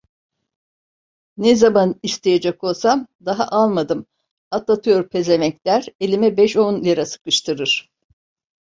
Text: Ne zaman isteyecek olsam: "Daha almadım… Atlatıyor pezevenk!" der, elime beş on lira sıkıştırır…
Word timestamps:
Ne 1.37 1.55
zaman 1.55 1.95
isteyecek 2.03 2.63
olsam: 2.63 3.07
"Daha 3.25 3.47
almadım… 3.47 4.05
Atlatıyor 4.51 5.09
pezevenk!" 5.09 5.65
der, 5.65 5.85
elime 5.99 6.37
beş 6.37 6.57
on 6.57 6.83
lira 6.83 7.05
sıkıştırır… 7.05 7.89